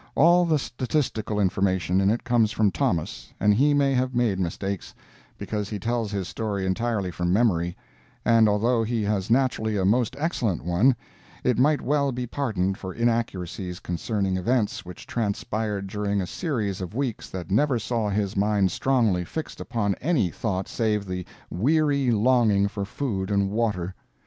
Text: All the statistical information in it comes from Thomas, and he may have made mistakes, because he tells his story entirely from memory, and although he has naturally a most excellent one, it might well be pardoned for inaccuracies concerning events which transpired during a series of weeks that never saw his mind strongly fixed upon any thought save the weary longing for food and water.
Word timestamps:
All 0.15 0.45
the 0.45 0.57
statistical 0.57 1.39
information 1.39 2.01
in 2.01 2.09
it 2.09 2.23
comes 2.23 2.51
from 2.51 2.71
Thomas, 2.71 3.31
and 3.39 3.53
he 3.53 3.71
may 3.75 3.93
have 3.93 4.15
made 4.15 4.39
mistakes, 4.39 4.95
because 5.37 5.69
he 5.69 5.77
tells 5.77 6.09
his 6.09 6.27
story 6.27 6.65
entirely 6.65 7.11
from 7.11 7.31
memory, 7.31 7.77
and 8.25 8.49
although 8.49 8.81
he 8.81 9.03
has 9.03 9.29
naturally 9.29 9.77
a 9.77 9.85
most 9.85 10.15
excellent 10.17 10.63
one, 10.65 10.95
it 11.43 11.59
might 11.59 11.81
well 11.81 12.11
be 12.11 12.25
pardoned 12.25 12.79
for 12.79 12.95
inaccuracies 12.95 13.79
concerning 13.79 14.37
events 14.37 14.83
which 14.83 15.05
transpired 15.05 15.85
during 15.85 16.19
a 16.19 16.25
series 16.25 16.81
of 16.81 16.95
weeks 16.95 17.29
that 17.29 17.51
never 17.51 17.77
saw 17.77 18.09
his 18.09 18.35
mind 18.35 18.71
strongly 18.71 19.23
fixed 19.23 19.61
upon 19.61 19.93
any 20.01 20.31
thought 20.31 20.67
save 20.67 21.05
the 21.05 21.27
weary 21.51 22.09
longing 22.09 22.67
for 22.67 22.85
food 22.85 23.29
and 23.29 23.51
water. 23.51 23.93